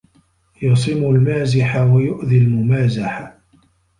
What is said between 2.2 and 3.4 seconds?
الْمُمَازَحَ